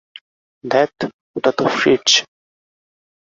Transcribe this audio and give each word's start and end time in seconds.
ধ্যাত, 0.63 0.97
ওটা 1.35 1.51
তো 1.57 1.63
ফ্রিটজ। 1.77 2.09